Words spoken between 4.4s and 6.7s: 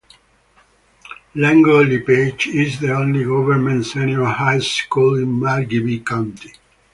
School in Margibi county.